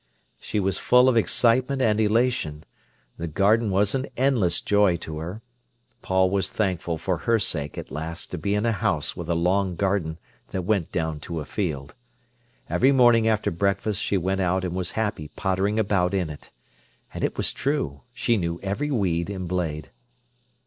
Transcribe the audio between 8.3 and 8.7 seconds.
to be in